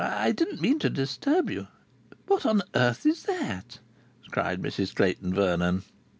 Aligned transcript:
I 0.03 0.31
didn't 0.31 0.61
mean 0.61 0.79
to 0.79 0.89
disturb 0.89 1.51
you." 1.51 1.67
"What 2.25 2.43
on 2.43 2.63
earth 2.73 3.05
is 3.05 3.21
that?" 3.25 3.77
cried 4.31 4.59
Mrs 4.59 4.95
Clayton 4.95 5.31
Vernon. 5.31 5.83